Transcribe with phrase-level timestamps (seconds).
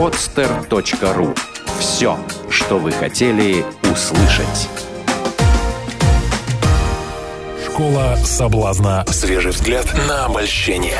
[0.00, 1.38] podster.ru
[1.78, 4.70] Все, что вы хотели услышать.
[7.66, 9.04] Школа соблазна.
[9.08, 10.96] Свежий взгляд на обольщение.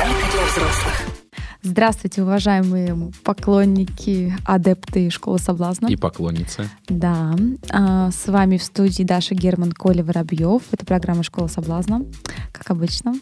[1.62, 5.88] Здравствуйте, уважаемые поклонники, адепты школы соблазна.
[5.88, 6.70] И поклонницы.
[6.88, 7.36] Да.
[7.70, 10.62] А, с вами в студии Даша Герман, Коля Воробьев.
[10.72, 12.06] Это программа «Школа соблазна»,
[12.52, 13.14] как обычно.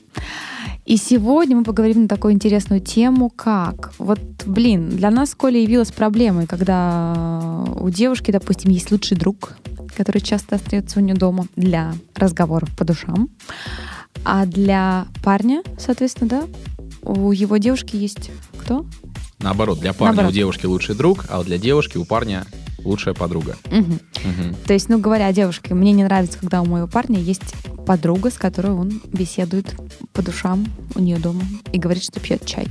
[0.85, 3.93] И сегодня мы поговорим на такую интересную тему, как...
[3.99, 9.55] Вот, блин, для нас Коля явилась проблемой, когда у девушки, допустим, есть лучший друг,
[9.97, 13.31] который часто остается у нее дома для разговоров по душам.
[14.25, 16.45] А для парня, соответственно, да,
[17.03, 18.87] у его девушки есть кто?
[19.39, 20.33] Наоборот, для парня Наоборот.
[20.33, 22.45] у девушки лучший друг, а для девушки у парня
[22.85, 23.57] лучшая подруга.
[23.71, 24.01] Мгм.
[24.25, 24.57] Мгм.
[24.67, 27.55] То есть, ну, говоря о девушке, мне не нравится, когда у моего парня есть
[27.87, 29.75] подруга, с которой он беседует
[30.13, 32.69] по душам у нее дома и говорит, что пьет чай.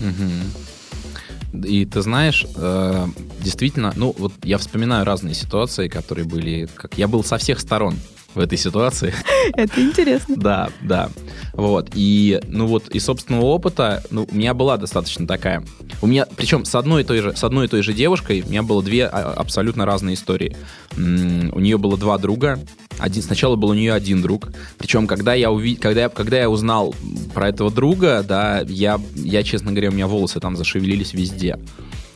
[0.00, 1.64] Мгм.
[1.64, 3.06] И ты знаешь, э,
[3.40, 7.96] действительно, ну вот я вспоминаю разные ситуации, которые были, как я был со всех сторон
[8.34, 9.14] в этой ситуации.
[9.54, 10.36] Это интересно.
[10.36, 11.10] Да, да.
[11.52, 11.90] Вот.
[11.94, 15.64] И, ну вот, из собственного опыта, ну, у меня была достаточно такая.
[16.02, 18.48] У меня, причем с одной и той же, с одной и той же девушкой, у
[18.48, 20.56] меня было две а, абсолютно разные истории.
[20.96, 22.58] У нее было два друга.
[22.98, 24.50] Один, сначала был у нее один друг.
[24.78, 25.74] Причем, когда я, уви...
[25.76, 26.94] когда, я, когда я узнал
[27.32, 31.58] про этого друга, да, я, я, честно говоря, у меня волосы там зашевелились везде.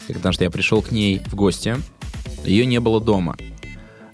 [0.06, 1.76] Потому что я пришел к ней в гости,
[2.44, 3.36] ее не было дома.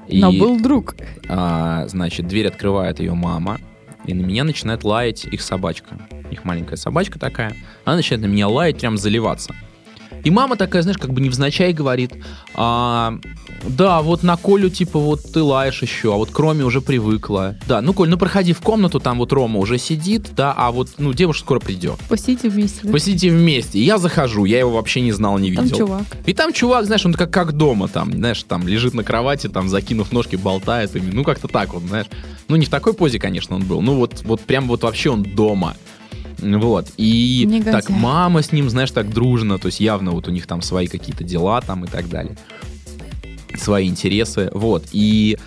[0.08, 0.96] И- Но был друг.
[1.28, 3.58] а, значит, дверь открывает ее мама,
[4.06, 5.96] и на меня начинает лаять их собачка.
[6.30, 7.54] Их маленькая собачка такая.
[7.84, 9.54] Она начинает на меня лаять, прям заливаться.
[10.24, 12.12] И мама такая, знаешь, как бы невзначай говорит,
[12.54, 13.18] а,
[13.68, 17.56] да, вот на Колю, типа, вот ты лаешь еще, а вот кроме уже привыкла.
[17.68, 20.90] Да, ну, Коль, ну проходи в комнату, там вот Рома уже сидит, да, а вот,
[20.98, 21.96] ну, девушка скоро придет.
[22.08, 22.80] Посидите вместе.
[22.82, 22.92] да?
[22.92, 23.78] Посидите вместе.
[23.78, 25.78] И я захожу, я его вообще не знал, не Там видел.
[25.78, 26.04] чувак.
[26.24, 29.68] И там чувак, знаешь, он как, как дома там, знаешь, там лежит на кровати, там
[29.68, 30.96] закинув ножки, болтает.
[30.96, 32.06] И, ну, как-то так вот, знаешь.
[32.48, 33.80] Ну, не в такой позе, конечно, он был.
[33.82, 35.76] Ну, вот, вот прям вот вообще он дома.
[36.38, 36.88] Вот.
[36.96, 37.72] И Негодяй.
[37.72, 39.58] так мама с ним, знаешь, так дружно.
[39.58, 42.36] То есть явно вот у них там свои какие-то дела там и так далее.
[43.56, 44.50] Свои интересы.
[44.52, 44.84] Вот.
[44.92, 45.38] И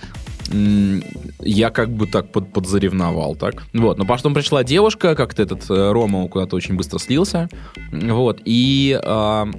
[1.40, 3.66] я как бы так под, подзаревновал так.
[3.74, 3.98] Вот.
[3.98, 7.50] Но потом пришла девушка, как-то этот э, Рома куда-то очень быстро слился.
[7.92, 8.42] Вот.
[8.46, 9.00] И...
[9.04, 9.50] а,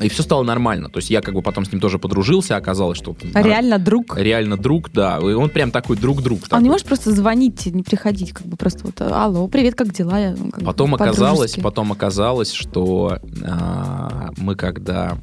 [0.00, 0.88] и все стало нормально.
[0.88, 3.16] То есть я как бы потом с ним тоже подружился, оказалось, что...
[3.34, 4.16] Реально друг.
[4.16, 5.18] Реально друг, да.
[5.18, 6.40] И он прям такой друг-друг.
[6.50, 9.92] А он не может просто звонить, не приходить, как бы просто вот, алло, привет, как
[9.92, 10.18] дела?
[10.18, 15.18] Я, как Потом оказалось, потом оказалось, что а, мы когда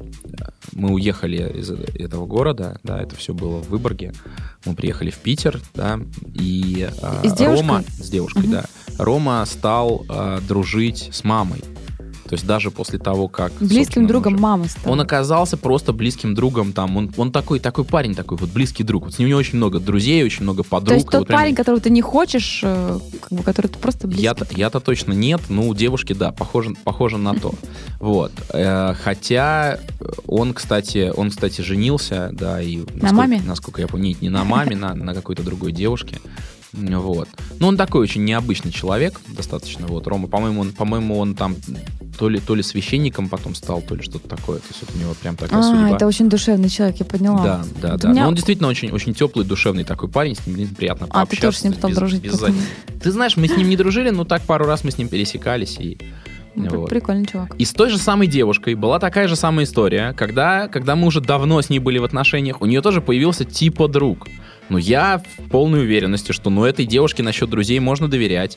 [0.72, 4.12] мы уехали из этого города, да, это все было в Выборге,
[4.64, 5.98] мы приехали в Питер, да,
[6.34, 7.60] и а, с девушкой?
[7.60, 8.52] Рома с девушкой, Мгм.
[8.52, 8.64] да,
[8.98, 11.62] Рома стал а, дружить с мамой,
[12.30, 14.92] то есть даже после того, как Близким другом уже- мамы стала.
[14.92, 16.96] Он оказался просто близким другом там.
[16.96, 19.06] Он, он такой, такой парень, такой вот близкий друг.
[19.06, 20.90] Вот с ним у него очень много друзей, очень много подруг.
[20.90, 23.80] То есть тот вот прям- парень, которого ты не хочешь, э, как бы, который ты
[23.80, 24.22] просто близкий.
[24.22, 27.52] я-то, я-то точно нет, ну, у девушки, да, похоже, похоже на то.
[27.98, 28.30] Вот.
[28.50, 29.80] Э, Хотя
[30.28, 32.76] он, кстати, он, кстати, женился, да, и...
[32.94, 33.42] насколько- маме?
[33.44, 36.20] Насколько я нет, не на маме, на, на какой-то другой девушке.
[36.72, 37.28] Вот.
[37.58, 39.86] Ну, он такой очень необычный человек, достаточно.
[39.86, 41.56] Вот, Рома, по-моему, он, по-моему, он там
[42.18, 44.58] то ли, то ли священником потом стал, то ли что-то такое.
[44.58, 45.90] То есть вот у него прям такая А, судьба.
[45.96, 47.42] это очень душевный человек, я поняла.
[47.42, 48.08] Да, да, да.
[48.10, 51.36] меня- Но он действительно очень, очень теплый, душевный такой парень, с ним приятно А, ты
[51.36, 51.46] пообщаться.
[51.46, 52.56] тоже с ним стал без- дружить без потом.
[53.02, 55.76] Ты знаешь, мы с ним не дружили, но так пару раз мы с ним пересекались.
[55.80, 55.98] И,
[56.54, 56.90] Ну, вот.
[56.90, 57.54] Прикольный чувак.
[57.56, 61.20] и с той же самой девушкой была такая же самая история, когда, когда мы уже
[61.20, 64.26] давно с ней были в отношениях, у нее тоже появился типа друг.
[64.70, 68.56] Но я в полной уверенности, что ну этой девушке насчет друзей можно доверять.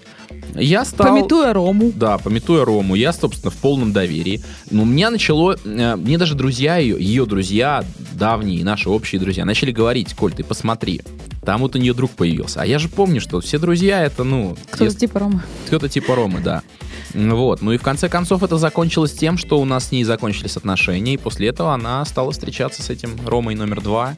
[0.55, 1.07] Я стал...
[1.07, 1.91] Пометуя Рому.
[1.93, 4.41] Да, пометуя Рому, я, собственно, в полном доверии.
[4.71, 5.57] Но у меня начало...
[5.65, 10.43] э, Мне даже друзья ее, ее друзья, давние, наши общие друзья, начали говорить, Коль, ты
[10.43, 11.01] посмотри,
[11.43, 12.61] там вот у нее друг появился.
[12.61, 14.55] А я же помню, что все друзья это, ну...
[14.69, 15.43] Кто-то если- типа Рома.
[15.67, 16.61] кто-то типа Ромы, да.
[17.15, 17.61] Ну Вот.
[17.63, 21.15] Ну и в конце концов это закончилось тем, что у нас с ней закончились отношения,
[21.15, 24.15] и после этого она стала встречаться с этим Ромой номер два.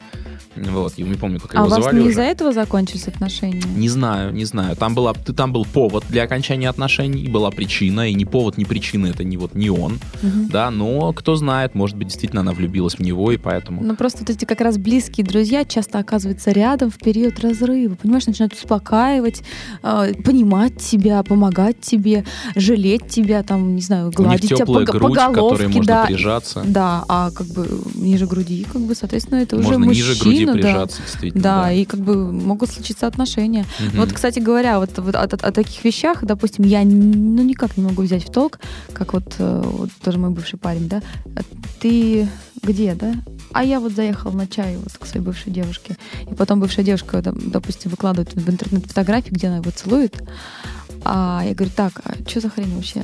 [0.56, 0.94] Вот.
[0.96, 3.62] Я не помню, как А его у вас звали не из-за этого закончились отношения?
[3.76, 4.76] Не знаю, не знаю.
[4.76, 8.64] Там была, ты там был повод для окончания отношений, была причина, и ни повод, ни
[8.64, 10.48] причина это не вот не он, Мгм.
[10.48, 10.70] да.
[10.70, 13.82] Но кто знает, может быть действительно она влюбилась в него и поэтому.
[13.82, 17.94] Ну, просто вот эти как раз близкие друзья часто оказываются рядом в период разрыва.
[17.94, 19.42] Понимаешь, начинают успокаивать,
[19.82, 22.24] э, понимать тебя, помогать тебе,
[22.54, 26.06] жалеть тебя, там, не знаю, гладить тебя по, грудь, по головке, можно да.
[26.06, 26.62] прижаться.
[26.66, 30.62] Да, а как бы ниже груди, как бы, соответственно, это уже Можно ниже груди, Возможно,
[30.62, 30.86] да.
[30.86, 31.02] прижаться.
[31.40, 33.64] Да, и как бы могут случиться отношения.
[33.80, 33.98] Мгм.
[34.00, 37.84] Вот, кстати говоря, вот, вот о, о- о таких вещах, допустим, я ну, никак не
[37.84, 38.58] могу взять в толк,
[38.92, 41.02] как вот, э, вот тоже мой бывший парень, да,
[41.36, 41.40] А
[41.80, 42.28] ты
[42.62, 43.14] где, да?
[43.52, 45.96] А я вот заехал на чай вот к своей бывшей девушке.
[46.30, 50.20] И потом бывшая девушка, доп- допустим, выкладывает в интернет фотографии, где она его целует.
[51.04, 53.02] А я говорю, так, а что за хрень вообще?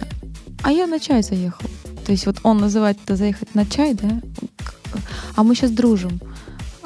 [0.63, 1.67] А я на чай заехал.
[2.05, 4.21] То есть вот он называет это заехать на чай, да?
[5.37, 6.21] А мы сейчас дружим.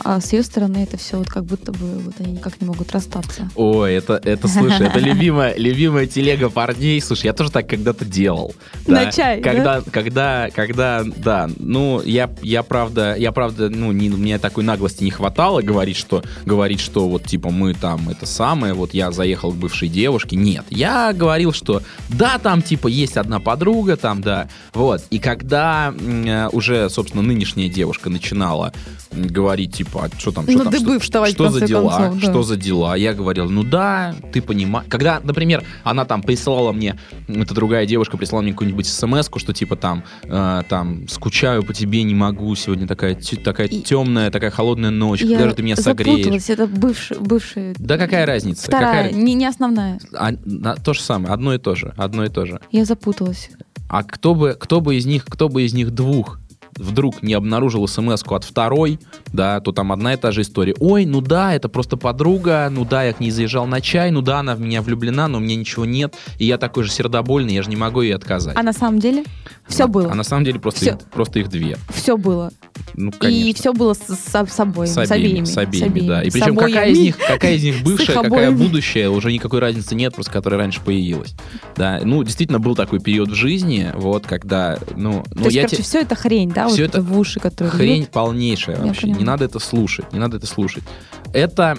[0.08, 2.92] А с ее стороны это все вот как будто бы вот они никак не могут
[2.92, 3.50] расстаться.
[3.56, 7.00] Ой, это, это, слушай, это любимая, любимая телега парней.
[7.00, 8.54] Слушай, я тоже так когда-то делал.
[8.86, 14.38] На чай, когда, когда, когда, да, ну, я, я правда, я правда, ну, не, мне
[14.38, 18.94] такой наглости не хватало говорить, что, говорить, что вот, типа, мы там, это самое, вот
[18.94, 20.36] я заехал к бывшей девушке.
[20.36, 25.02] Нет, я говорил, что да, там, типа, есть одна подруга, там, да, вот.
[25.10, 28.72] И когда э, уже, собственно, нынешняя девушка начинала
[29.10, 32.20] говорить, типа, а что там, что На там, дыбы что, вставать, что за дела, концов,
[32.20, 32.30] да.
[32.30, 32.94] что за дела.
[32.96, 34.86] Я говорил, ну да, ты понимаешь.
[34.88, 36.98] Когда, например, она там присылала мне,
[37.28, 42.02] эта другая девушка прислала мне какую-нибудь смс что типа там, э, там, скучаю по тебе,
[42.02, 45.76] не могу, сегодня такая, такая И- темная, такая холодная ночь, Я когда же ты меня
[45.76, 46.18] согреешь.
[46.18, 47.74] запуталась, это бывший, бывший.
[47.78, 48.62] Да какая разница?
[48.66, 49.20] Вторая, Какая...
[49.22, 49.98] Не, не основная.
[50.14, 52.60] А, на- то же самое, одно и то же, одно и то же.
[52.70, 53.50] Я запуталась.
[53.88, 56.38] А кто бы, кто бы из них, кто бы из них двух
[56.76, 58.98] вдруг не обнаружил смс от второй,
[59.32, 60.74] да, то там одна и та же история.
[60.78, 64.22] Ой, ну да, это просто подруга, ну да, я к ней заезжал на чай, ну
[64.22, 67.54] да, она в меня влюблена, но у меня ничего нет, и я такой же сердобольный,
[67.54, 68.56] я же не могу ей отказать.
[68.56, 69.24] А на самом деле
[69.66, 70.10] все А- было.
[70.12, 70.90] А на самом деле просто, Всё.
[70.92, 71.76] их, просто их две.
[71.94, 72.50] Все было.
[72.94, 73.48] Ну, конечно.
[73.48, 76.22] И все было с, с собой, с обеими, с обеими, да.
[76.22, 76.98] И С причем какая из обоими.
[76.98, 78.56] них, какая из них бывшая, какая обоими.
[78.56, 81.34] будущая, уже никакой разницы нет, просто которая раньше появилась.
[81.76, 85.62] Да, ну, действительно, был такой период в жизни, вот, когда, ну, ну То есть, я
[85.62, 86.65] короче, те- все это хрень, да?
[86.68, 88.10] Всё вот это в уши, которые Хрень льют.
[88.10, 89.08] полнейшая Я вообще.
[89.10, 90.12] Не надо это слушать.
[90.12, 90.84] Не надо это слушать.
[91.32, 91.76] Это,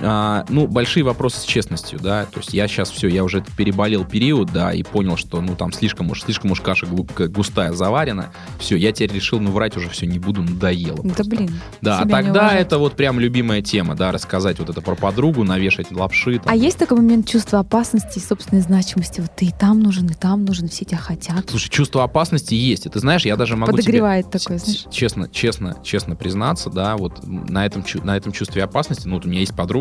[0.00, 2.26] а, ну, большие вопросы с честностью, да.
[2.26, 5.72] То есть я сейчас все, я уже переболел период, да, и понял, что, ну, там
[5.72, 8.32] слишком уж, слишком уж каша густая заварена.
[8.58, 10.98] Все, я теперь решил, ну, врать уже все не буду, надоело.
[11.02, 11.24] Да просто.
[11.24, 11.50] блин.
[11.80, 15.90] Да, а тогда это вот прям любимая тема, да, рассказать вот это про подругу, навешать
[15.90, 16.38] лапши.
[16.38, 16.52] там.
[16.52, 19.20] А есть такой момент чувства опасности и собственной значимости?
[19.20, 21.48] Вот ты и там нужен, и там нужен, все тебя хотят.
[21.48, 22.86] Слушай, чувство опасности есть.
[22.86, 24.84] И ты знаешь, я даже могу тебе Подогревает такое, знаешь.
[24.90, 29.28] честно, честно, честно признаться, да, вот на этом, на этом чувстве опасности, ну, вот у
[29.28, 29.77] меня есть подруга,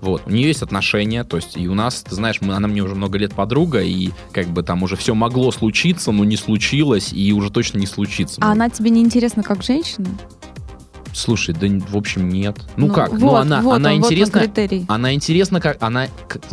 [0.00, 2.82] вот, у нее есть отношения, то есть, и у нас, ты знаешь, мы, она мне
[2.82, 7.12] уже много лет подруга, и как бы там уже все могло случиться, но не случилось,
[7.12, 8.40] и уже точно не случится.
[8.42, 10.08] А она тебе не интересна как женщина?
[11.16, 12.58] Слушай, да в общем нет.
[12.76, 13.10] Ну, как?
[13.10, 14.42] Вот, ну она, вот она он, вот он интересна.
[14.88, 16.08] Она интересна, как она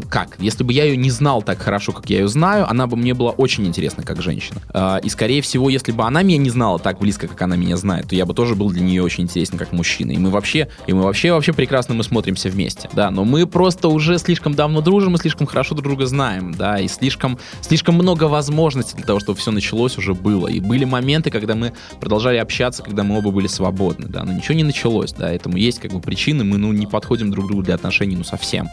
[0.09, 0.37] как?
[0.39, 3.13] Если бы я ее не знал так хорошо, как я ее знаю, она бы мне
[3.13, 4.61] была очень интересна как женщина.
[4.73, 7.75] А, и скорее всего, если бы она меня не знала так близко, как она меня
[7.75, 10.11] знает, то я бы тоже был для нее очень интересен как мужчина.
[10.11, 13.11] И мы вообще, и мы вообще вообще прекрасно мы смотримся вместе, да.
[13.11, 16.87] Но мы просто уже слишком давно дружим и слишком хорошо друг друга знаем, да, и
[16.87, 20.47] слишком слишком много возможностей для того, чтобы все началось уже было.
[20.47, 24.23] И были моменты, когда мы продолжали общаться, когда мы оба были свободны, да.
[24.23, 25.31] Но ничего не началось, да.
[25.31, 28.69] Этому есть как бы причины, мы ну не подходим друг другу для отношений, ну совсем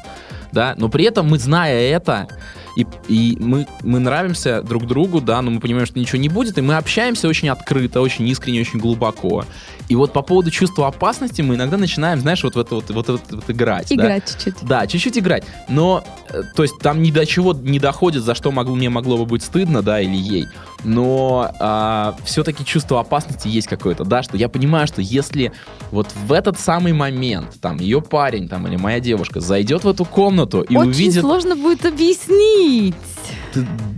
[0.52, 2.28] да, но при этом мы, зная это,
[2.76, 6.58] и, и мы, мы нравимся друг другу, да, но мы понимаем, что ничего не будет,
[6.58, 9.44] и мы общаемся очень открыто, очень искренне, очень глубоко.
[9.88, 13.08] И вот по поводу чувства опасности мы иногда начинаем, знаешь, вот в это вот, вот,
[13.08, 13.88] вот, вот играть.
[13.88, 13.94] да.
[13.94, 14.54] Играть чуть-чуть.
[14.62, 15.44] Да, чуть-чуть играть.
[15.68, 19.16] Но, э, то есть, там ни до чего не доходит, за что могло, мне могло
[19.18, 20.46] бы быть стыдно, да, или ей.
[20.84, 21.52] Но
[22.24, 25.52] все-таки чувство опасности есть какое-то, да, что я понимаю, что если
[25.90, 30.04] вот в этот самый момент, там, ее парень, там, или моя девушка зайдет в эту
[30.04, 31.20] комнату и Очень увидит...
[31.20, 32.94] сложно будет объяснить.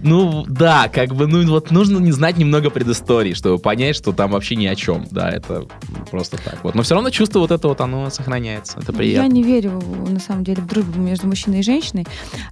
[0.03, 4.31] Ну, да, как бы, ну, вот нужно не знать немного предыстории, чтобы понять, что там
[4.33, 5.07] вообще ни о чем.
[5.11, 5.67] Да, это
[6.11, 6.75] просто так вот.
[6.75, 8.79] Но все равно чувство вот это вот, оно сохраняется.
[8.81, 9.33] Это Я приятно.
[9.33, 12.07] не верю, на самом деле, в дружбу между мужчиной и женщиной.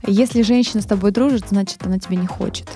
[0.06, 2.68] Если женщина с тобой дружит, значит, она тебя не хочет.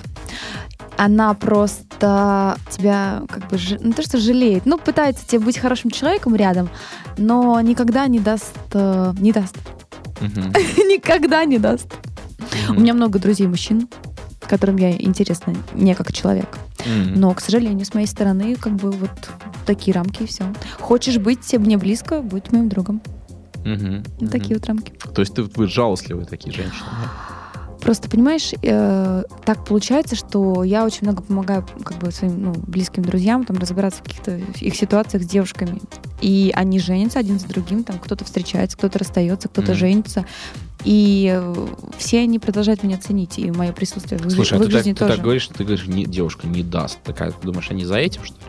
[0.97, 4.65] Она просто тебя как бы, ж- ну то, что жалеет.
[4.65, 6.69] Ну, пытается тебе быть хорошим человеком рядом,
[7.17, 9.55] но никогда не даст, э, не даст.
[10.21, 11.87] Никогда не даст.
[12.69, 13.87] У меня много друзей мужчин,
[14.41, 16.57] которым я интересна не как человек.
[17.15, 19.09] Но, к сожалению, с моей стороны, как бы вот
[19.65, 20.43] такие рамки и все.
[20.79, 23.01] Хочешь быть мне близко, будь моим другом.
[24.31, 24.93] Такие вот рамки.
[25.13, 26.85] То есть ты, вы жалостливые такие женщины.
[27.85, 33.03] Просто, понимаешь, э, так получается, что я очень много помогаю как бы своим ну, близким
[33.03, 35.79] друзьям там разбираться в каких-то их ситуациях с девушками.
[36.19, 39.79] И они женятся один за другим, там кто-то встречается, кто-то расстается, кто-то Мгм.
[39.79, 40.25] женится.
[40.83, 41.67] И э,
[41.99, 44.93] все они продолжают меня ценить, и мое присутствие в, их- Слушай, а ты так, жизни
[44.93, 45.13] ты тоже.
[45.13, 46.99] так говоришь, что ты говоришь, не, девушка не даст.
[47.03, 48.41] Такая, ты думаешь, они за этим, что ли?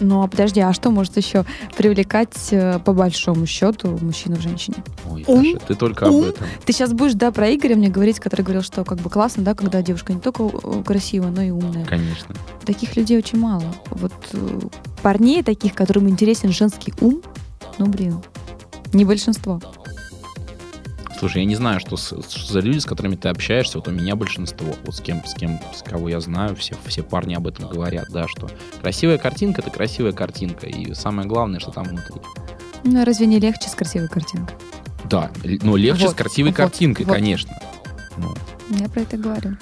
[0.00, 1.44] Ну, а подожди, а что может еще
[1.76, 4.78] привлекать э, по большому счету мужчину в женщине?
[5.10, 6.24] Ой, Ум, Даша, ты только об ум.
[6.24, 6.46] этом.
[6.64, 9.54] Ты сейчас будешь, да, про Игоря мне говорить, который говорил, что как бы классно, да,
[9.54, 11.84] когда девушка не только э, красивая, но и умная.
[11.84, 12.34] Конечно.
[12.64, 13.64] Таких людей очень мало.
[13.90, 14.60] Вот э,
[15.02, 17.22] парней таких, которым интересен женский ум,
[17.78, 18.20] ну, блин,
[18.92, 19.60] не большинство.
[21.18, 23.78] Слушай, я не знаю, что, с- что за люди, с которыми ты общаешься.
[23.78, 24.66] Вот у меня большинство.
[24.84, 28.06] Вот с кем, с кем, с кого я знаю, все, все парни об этом говорят,
[28.10, 28.50] да, что
[28.82, 30.66] красивая картинка это красивая картинка.
[30.66, 32.20] И самое главное, что там внутри.
[32.84, 34.54] Ну, разве не легче с красивой картинкой?
[35.08, 35.30] Да,
[35.62, 37.14] но легче Вот, с красивой вот, картинкой, вот.
[37.14, 37.50] конечно.
[38.18, 38.34] Ну,
[38.78, 39.56] Я про это говорю.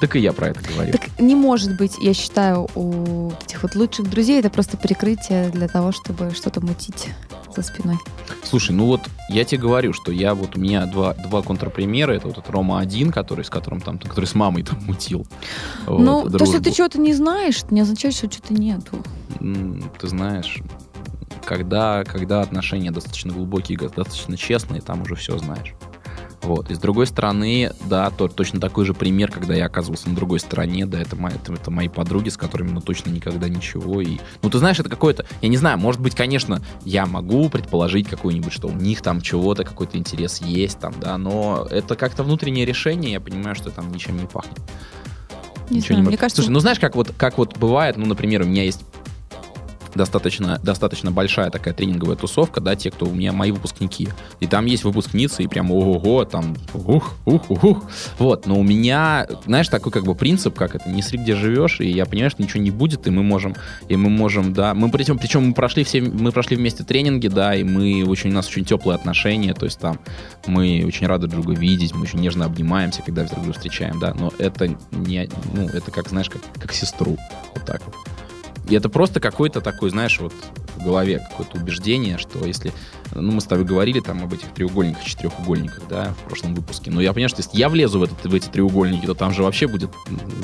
[0.00, 0.92] так и я про это говорю.
[0.92, 5.66] Так не может быть, я считаю, у этих вот лучших друзей это просто прикрытие для
[5.68, 7.08] того, чтобы что-то мутить
[7.56, 7.96] за спиной.
[8.44, 12.12] Слушай, ну вот я тебе говорю, что я вот у меня два, два контрпримера.
[12.12, 15.26] Это вот этот Рома один, который с которым там, который с мамой там мутил.
[15.86, 19.02] вот, ну, то, что ты чего-то не знаешь, не означает, что что-то нету.
[19.98, 20.58] Ты знаешь,
[21.44, 25.74] когда, когда отношения достаточно глубокие, достаточно честные, там уже все знаешь.
[26.46, 26.70] Вот.
[26.70, 30.38] И с другой стороны, да, то, точно такой же пример, когда я оказывался на другой
[30.38, 34.00] стороне, да, это, мои, это, это мои подруги, с которыми, ну, точно никогда ничего.
[34.00, 38.08] И, ну, ты знаешь, это какое-то, я не знаю, может быть, конечно, я могу предположить
[38.08, 42.64] какое-нибудь, что у них там чего-то, какой-то интерес есть там, да, но это как-то внутреннее
[42.64, 44.60] решение, я понимаю, что там ничем не пахнет.
[45.68, 48.06] Не Ничего знаю, не мне кажется, Слушай, ну знаешь, как вот, как вот бывает, ну,
[48.06, 48.82] например, у меня есть
[49.96, 54.08] достаточно, достаточно большая такая тренинговая тусовка, да, те, кто у меня мои выпускники.
[54.40, 57.90] И там есть выпускницы, и прям ого-го, там ух, ух, ух, ух.
[58.18, 61.80] Вот, но у меня, знаешь, такой как бы принцип, как это, не сри, где живешь,
[61.80, 63.54] и я понимаю, что ничего не будет, и мы можем,
[63.88, 67.54] и мы можем, да, мы причем, причем мы прошли все, мы прошли вместе тренинги, да,
[67.54, 69.98] и мы очень, у нас очень теплые отношения, то есть там
[70.46, 74.14] мы очень рады друг друга видеть, мы очень нежно обнимаемся, когда друг друга встречаем, да,
[74.14, 77.16] но это не, ну, это как, знаешь, как, как сестру,
[77.54, 78.25] вот так вот.
[78.68, 80.32] И это просто какой-то такой, знаешь, вот
[80.76, 82.72] в голове какое-то убеждение, что если...
[83.14, 86.90] Ну, мы с тобой говорили там об этих треугольниках, четырехугольниках, да, в прошлом выпуске.
[86.90, 89.42] Но я понимаю, что если я влезу в, этот, в эти треугольники, то там же
[89.42, 89.90] вообще будет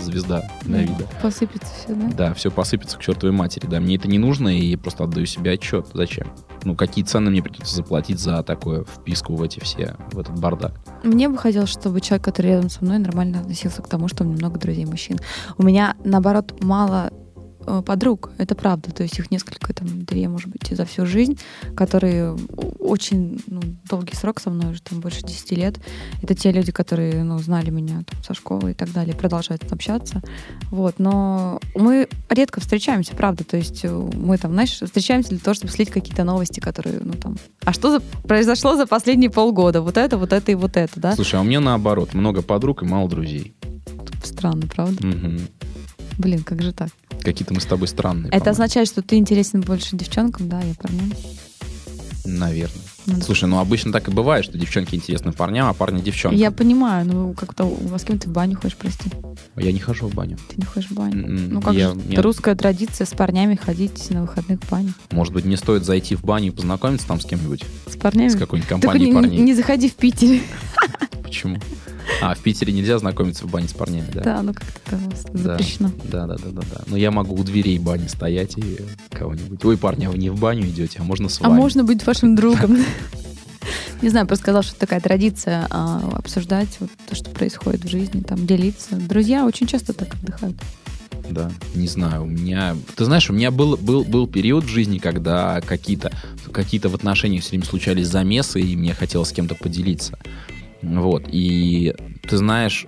[0.01, 1.07] звезда Давида.
[1.21, 2.11] посыпется все, да?
[2.17, 3.67] Да, все посыпется к чертовой матери.
[3.67, 5.89] Да, мне это не нужно, и я просто отдаю себе отчет.
[5.93, 6.33] Зачем?
[6.65, 10.81] Ну, какие цены мне придется заплатить за такое вписку в эти все, в этот бардак?
[11.03, 14.27] Мне бы хотелось, чтобы человек, который рядом со мной, нормально относился к тому, что у
[14.27, 15.19] меня много друзей мужчин.
[15.59, 17.11] У меня, наоборот, мало
[17.87, 18.91] подруг, это правда.
[18.93, 21.39] То есть их несколько, там, две, может быть, за всю жизнь,
[21.77, 22.37] которые
[22.79, 25.81] очень ну, долгий срок со мной, уже там больше 10 лет.
[26.23, 30.23] Это те люди, которые, ну, знали меня там, со школы и так далее, продолжают общаться.
[30.71, 30.99] Вот.
[30.99, 33.45] Но мы редко встречаемся, правда.
[33.45, 37.13] То есть э, мы там, знаешь, встречаемся для того, чтобы слить какие-то новости, которые, ну,
[37.15, 37.37] там...
[37.65, 39.81] А что за- произошло за последние полгода?
[39.83, 41.15] Вот это, вот это и вот это, да?
[41.15, 43.55] Слушай, а у меня наоборот, много подруг и мало друзей.
[44.23, 45.07] Странно, правда?
[45.07, 45.41] Мгм.
[46.19, 46.89] Блин, как же так?
[47.23, 48.29] Какие-то мы с тобой странные.
[48.29, 48.51] Это по-моему.
[48.53, 51.13] означает, что ты интересен больше девчонкам, да, я парням.
[52.25, 52.77] Наверное.
[53.07, 56.39] Ну, Слушай, ну обычно так и бывает, что девчонки интересны парням, а парни девчонкам.
[56.39, 59.11] Я понимаю, ну как-то у вас с кем ты в баню ходишь, прости.
[59.57, 60.39] Я не хожу в баню.
[60.49, 61.25] Ты не ходишь в баню.
[61.27, 64.93] М-м, Ну как я- же, это русская традиция с парнями ходить на выходных в баню.
[65.11, 67.65] Может быть, мне стоит зайти в баню и познакомиться там с кем-нибудь?
[67.89, 68.29] С парнями?
[68.29, 69.39] С какой-нибудь Только компанией не, парней?
[69.41, 70.43] не заходи в Питере.
[71.25, 71.59] Почему?
[72.21, 74.23] А, в Питере нельзя знакомиться в бане с парнями, да?
[74.23, 74.99] Да, ну как-то
[75.37, 75.91] запрещено.
[76.05, 76.81] Да, да, да, да, да.
[76.87, 78.79] Но я могу у дверей бани стоять и
[79.11, 79.65] кого-нибудь.
[79.65, 81.59] Ой, парни, а вы не в баню идете, а можно с А вами.
[81.59, 82.79] можно быть вашим другом?
[84.03, 88.21] Не знаю, просто сказал, что такая традиция а, обсуждать вот то, что происходит в жизни,
[88.21, 88.97] там делиться.
[88.97, 90.57] Друзья очень часто так отдыхают.
[91.31, 92.77] Да, не знаю, у меня...
[92.97, 96.11] Ты знаешь, у меня был, был, был период в жизни, когда какие-то
[96.53, 100.19] какие в отношениях все время случались замесы, и мне хотелось с кем-то поделиться.
[100.83, 101.95] Вот, и
[102.29, 102.87] ты знаешь,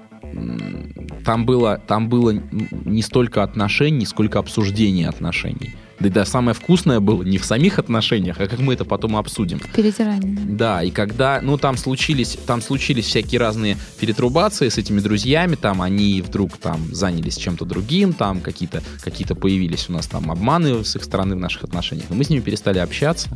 [1.24, 5.74] там было, там было не столько отношений, сколько обсуждения отношений.
[6.00, 9.16] Да и да, самое вкусное было не в самих отношениях, а как мы это потом
[9.16, 9.60] обсудим.
[9.74, 10.36] Перетирание.
[10.44, 15.80] Да, и когда, ну, там случились, там случились всякие разные перетрубации с этими друзьями, там
[15.82, 20.96] они вдруг там занялись чем-то другим, там какие-то какие появились у нас там обманы с
[20.96, 23.28] их стороны в наших отношениях, и мы с ними перестали общаться,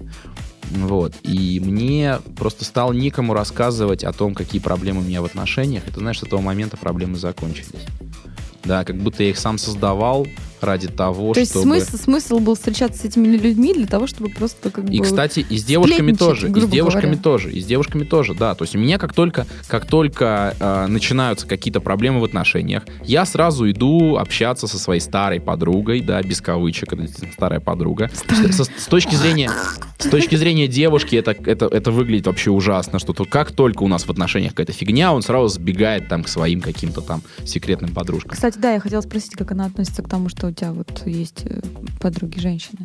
[0.71, 5.87] вот, и мне просто стало некому рассказывать о том, какие проблемы у меня в отношениях,
[5.87, 7.87] и ты знаешь, с этого момента проблемы закончились.
[8.65, 10.27] Да, как будто я их сам создавал
[10.61, 11.65] ради того, То есть чтобы...
[11.81, 15.05] смысл, смысл был встречаться с этими людьми для того, чтобы просто как И, бы...
[15.05, 17.23] кстати, и с девушками тоже, и с девушками говоря.
[17.23, 18.55] тоже, и с девушками тоже, да.
[18.55, 23.25] То есть у меня как только, как только э, начинаются какие-то проблемы в отношениях, я
[23.25, 28.11] сразу иду общаться со своей старой подругой, да, без кавычек, это старая подруга.
[28.13, 29.51] С, с- с точки зрения,
[29.99, 33.89] С точки зрения девушки это, это, это выглядит вообще ужасно, что то, как только у
[33.89, 38.31] нас в отношениях какая-то фигня, он сразу сбегает там к своим каким-то там секретным подружкам.
[38.33, 41.43] Кстати, да, я хотела спросить, как она относится к тому, что у тебя вот есть
[41.45, 41.61] э,
[42.01, 42.79] подруги женщины.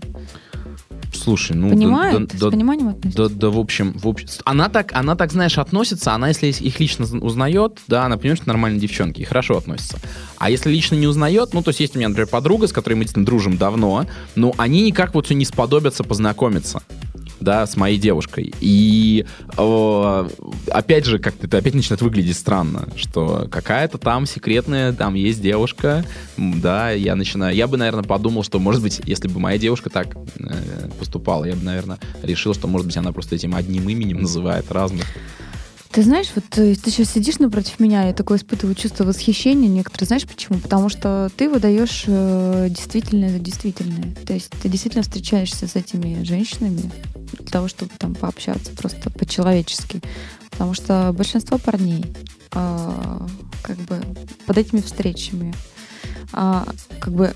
[1.13, 1.69] Слушай, ну...
[1.69, 2.27] Понимает?
[2.27, 3.29] да- С да- пониманием относится?
[3.29, 6.79] Да, да, в общем, в общем, она так, она так, знаешь, относится, она, если их
[6.79, 9.99] лично зн- узнает, да, она понимает, что нормальные девчонки, и хорошо относится.
[10.37, 12.95] А если лично не узнает, ну, то есть есть у меня, например, подруга, с которой
[12.95, 14.05] мы действительно дружим давно,
[14.35, 16.81] но они никак вот не сподобятся познакомиться
[17.39, 18.53] да, с моей девушкой.
[18.61, 19.25] И
[19.57, 20.29] э,
[20.71, 26.05] опять же, как-то это опять начинает выглядеть странно, что какая-то там секретная, там есть девушка,
[26.37, 30.15] да, я начинаю, я бы, наверное, подумал, что, может быть, если бы моя девушка так
[30.15, 34.71] э, поступала, я бы, наверное, решил, что, может быть, она просто этим одним именем называет
[34.71, 35.05] разных.
[35.93, 40.07] Ты знаешь, вот э, ты сейчас сидишь напротив меня, я такое испытываю чувство восхищения некоторые.
[40.07, 40.57] Знаешь почему?
[40.57, 44.15] Потому что ты выдаешь э, действительное за действительное.
[44.25, 46.91] То есть ты действительно встречаешься с этими женщинами
[47.37, 50.01] для того, чтобы там пообщаться просто по-человечески.
[50.49, 52.05] Потому что большинство парней
[52.53, 53.19] э,
[53.61, 54.01] как бы
[54.45, 55.53] под этими встречами
[56.31, 56.65] а,
[56.99, 57.33] как бы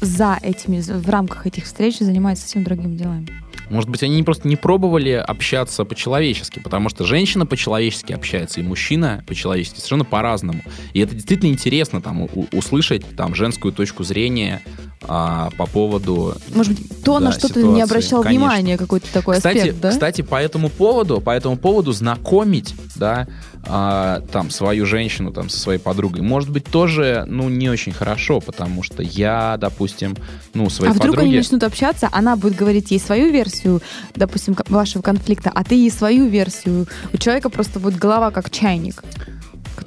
[0.00, 3.28] за этими, в рамках этих встреч занимается совсем другими делами.
[3.68, 9.24] Может быть, они просто не пробовали общаться по-человечески, потому что женщина по-человечески общается, и мужчина
[9.26, 10.62] по-человечески совершенно по-разному.
[10.92, 14.62] И это действительно интересно там услышать там женскую точку зрения
[15.08, 18.46] а, по поводу Может быть, то, на Да, что ты не ситуации, обращал конечно.
[18.46, 19.90] внимания, какой-то такой кстати, аспект, да?
[19.90, 23.26] кстати, по этому поводу, по этому поводу знакомить, да,
[23.68, 28.40] а, там свою женщину там со своей подругой, может быть тоже, ну не очень хорошо,
[28.40, 30.16] потому что я, допустим,
[30.54, 33.82] ну своей а вдруг они подруге, начнут общаться, она будет говорить ей свою версию,
[34.14, 36.86] допустим, вашего конфликта, а ты ей свою версию.
[37.12, 39.02] У человека просто будет голова как чайник,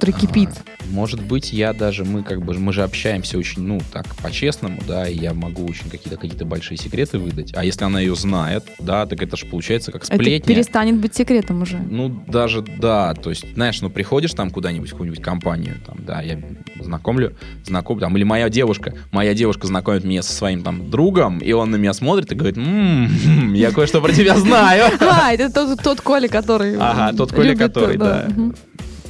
[0.00, 0.48] который кипит.
[0.90, 5.06] может быть, я даже мы как бы мы же общаемся очень, ну так по-честному, да,
[5.08, 9.06] и я могу очень какие-то какие-то большие секреты выдать, а если она ее знает, да,
[9.06, 10.54] так это же получается как Это сплетня.
[10.54, 11.78] перестанет быть секретом уже.
[11.78, 16.22] Ну, даже да, то есть, знаешь, ну, приходишь там куда-нибудь, в какую-нибудь компанию, там, да,
[16.22, 16.38] я
[16.80, 21.52] знакомлю, знакомлю, там, или моя девушка, моя девушка знакомит меня со своим там другом, и
[21.52, 24.90] он на меня смотрит и говорит, «М, я кое-что про тебя знаю.
[25.10, 26.76] А, это тот, Коля, который...
[26.78, 28.28] Ага, тот Коля, который, да.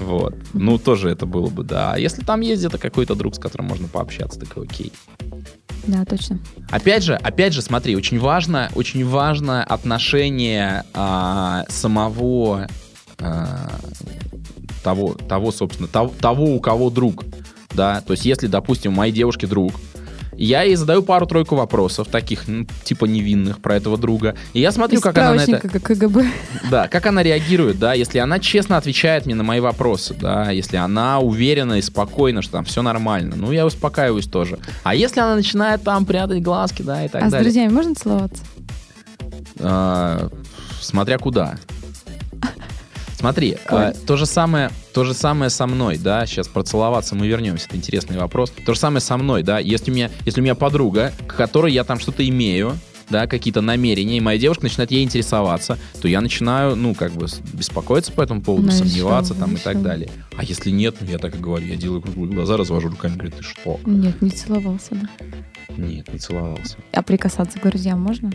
[0.01, 0.35] Вот.
[0.55, 1.93] Ну, тоже это было бы, да.
[1.93, 4.93] А если там есть где-то какой-то друг, с которым можно пообщаться, так окей.
[5.87, 6.39] Да, точно.
[6.71, 12.67] Опять же, опять же, смотри, очень важно, очень важно отношение а, самого
[13.19, 13.71] а,
[14.83, 17.25] того, того, собственно, того, того, у кого друг,
[17.75, 19.73] да, то есть если, допустим, у моей девушки друг,
[20.45, 24.99] я ей задаю пару-тройку вопросов, таких, ну, типа невинных про этого друга, и я смотрю,
[24.99, 25.57] Из как она на это...
[25.59, 26.27] справочника КГБ.
[26.71, 30.77] Да, как она реагирует, да, если она честно отвечает мне на мои вопросы, да, если
[30.77, 34.59] она уверена и спокойна, что там все нормально, ну, я успокаиваюсь тоже.
[34.83, 37.45] А если она начинает там прятать глазки, да, и так А с далее.
[37.45, 38.43] друзьями можно целоваться?
[39.59, 40.29] А,
[40.81, 41.57] смотря куда.
[43.21, 46.25] Смотри, а, то же самое, то же самое со мной, да.
[46.25, 48.51] Сейчас про целоваться мы вернемся, это интересный вопрос.
[48.65, 49.59] То же самое со мной, да.
[49.59, 52.79] Если у меня, если у меня подруга, к которой я там что-то имею,
[53.11, 57.27] да, какие-то намерения, и моя девушка начинает ей интересоваться, то я начинаю, ну, как бы
[57.53, 60.09] беспокоиться по этому поводу, Ну сомневаться всё, там ну и так далее.
[60.37, 63.43] А если нет, я так и говорю, я делаю круглые глаза, развожу руками, говорю, ты
[63.43, 63.81] что?
[63.85, 65.09] Нет, не целовался, да.
[65.77, 66.77] Нет, не целовался.
[66.93, 68.33] А прикасаться к друзьям можно?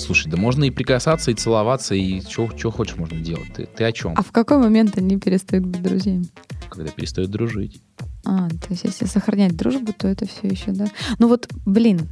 [0.00, 3.52] Слушай, да можно и прикасаться, и целоваться, и что хочешь можно делать.
[3.54, 4.14] Ты, ты о чем?
[4.16, 6.26] А в какой момент они перестают быть друзьями?
[6.68, 7.82] Когда перестают дружить.
[8.24, 10.86] А, то есть если сохранять дружбу, то это все еще, да.
[11.18, 12.08] Ну вот, блин,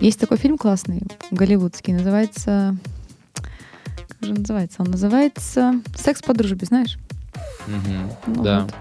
[0.00, 2.76] есть такой фильм классный, голливудский, называется...
[4.08, 4.82] Как же называется?
[4.82, 6.98] Он называется «Секс по дружбе», знаешь?
[7.66, 8.10] Мгм.
[8.26, 8.60] Ну да.
[8.62, 8.72] Вот.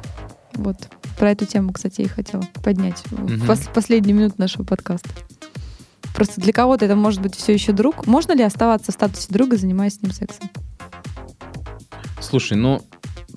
[0.55, 0.89] Вот.
[1.17, 3.49] Про эту тему, кстати, и хотела поднять в Мгм.
[3.49, 5.09] пос- последнюю минуту нашего подкаста.
[6.15, 8.07] Просто для кого-то это может быть все еще друг.
[8.07, 10.49] Можно ли оставаться в статусе друга, занимаясь с ним сексом?
[12.21, 12.81] Слушай, ну,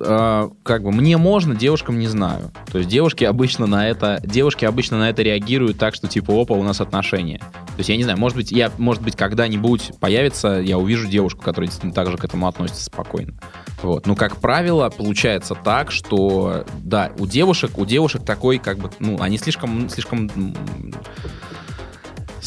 [0.00, 2.52] э, как бы мне можно, девушкам не знаю.
[2.70, 6.54] То есть девушки обычно на это, девушки обычно на это реагируют так, что типа, опа,
[6.54, 7.38] у нас отношения.
[7.38, 11.42] То есть я не знаю, может быть, я, может быть, когда-нибудь появится, я увижу девушку,
[11.42, 13.34] которая действительно так же к этому относится спокойно.
[13.82, 14.06] Вот.
[14.06, 19.20] Ну, как правило, получается так, что, да, у девушек, у девушек такой, как бы, ну,
[19.20, 20.28] они слишком, слишком,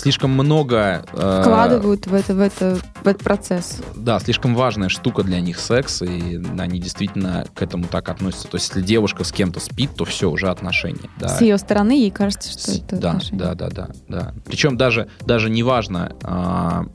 [0.01, 1.05] слишком много...
[1.13, 3.81] э, Вкладывают в, это, в, это, в этот процесс.
[3.95, 8.47] да, слишком важная штука для них секс, и они действительно к этому так относятся.
[8.47, 11.09] То есть, если девушка с кем-то спит, то все, уже отношения.
[11.19, 11.27] Да.
[11.29, 13.39] С ее стороны ей кажется, что С- это да, отношения.
[13.39, 14.33] да, да, да, да.
[14.45, 16.85] Причем даже, даже неважно, а,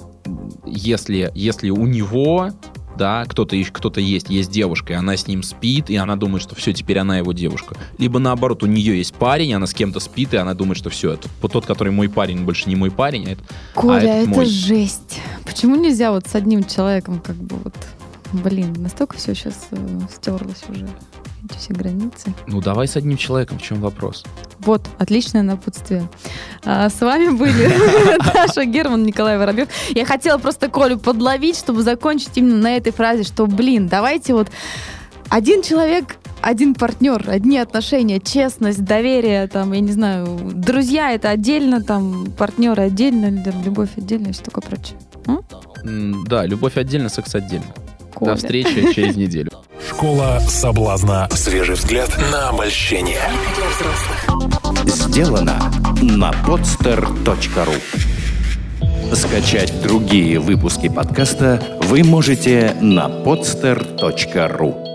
[0.64, 2.50] если, если у него,
[2.96, 6.54] да, кто-то кто-то есть, есть девушка, и она с ним спит, и она думает, что
[6.54, 7.76] все, теперь она его девушка.
[7.98, 11.12] Либо наоборот, у нее есть парень, она с кем-то спит, и она думает, что все,
[11.12, 13.42] это тот, который мой парень, больше не мой парень, а это
[13.74, 14.46] Коля, этот это мой.
[14.46, 15.20] жесть.
[15.44, 17.74] почему нельзя вот с одним человеком как бы вот...
[18.32, 19.76] Блин, настолько все сейчас э,
[20.10, 20.86] стерлось уже.
[21.48, 22.34] Эти все границы.
[22.48, 24.24] Ну, давай с одним человеком, в чем вопрос?
[24.60, 26.08] Вот, отличное напутствие.
[26.64, 27.70] А, с вами были
[28.34, 29.68] Даша Герман, Николай Воробьев.
[29.94, 34.48] Я хотела просто Колю подловить, чтобы закончить именно на этой фразе, что, блин, давайте вот
[35.28, 41.80] один человек, один партнер, одни отношения, честность, доверие, там, я не знаю, друзья это отдельно,
[41.82, 43.26] там, партнеры отдельно,
[43.64, 44.98] любовь отдельно и все такое прочее.
[45.84, 47.66] М, Да, любовь отдельно, секс отдельно.
[48.16, 48.30] Коля.
[48.30, 49.50] До встречи через неделю.
[49.88, 51.28] Школа соблазна.
[51.32, 53.20] Свежий взгляд на обольщение.
[54.86, 57.74] Сделано на podster.ru
[59.14, 64.85] Скачать другие выпуски подкаста вы можете на podster.ru